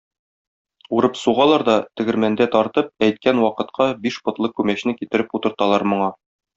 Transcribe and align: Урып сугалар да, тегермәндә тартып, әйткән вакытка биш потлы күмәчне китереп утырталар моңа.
Урып 0.99 1.19
сугалар 1.23 1.65
да, 1.67 1.75
тегермәндә 2.01 2.49
тартып, 2.57 2.91
әйткән 3.11 3.45
вакытка 3.47 3.91
биш 4.09 4.21
потлы 4.27 4.55
күмәчне 4.59 5.01
китереп 5.01 5.41
утырталар 5.41 5.91
моңа. 5.95 6.15